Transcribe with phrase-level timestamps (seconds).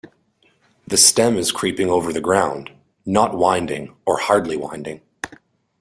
[0.87, 2.71] The stem is creeping over the ground,
[3.05, 5.01] not winding or hardly winding.